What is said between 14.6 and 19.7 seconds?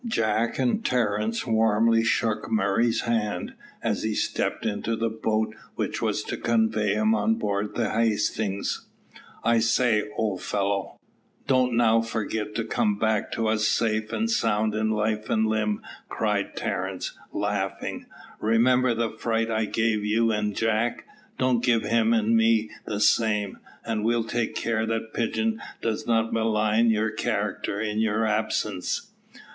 in life and limb," cried Terence, laughing; "remember the fright I